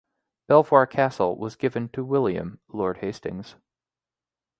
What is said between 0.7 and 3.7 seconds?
Castle was given to William, Lord Hastings.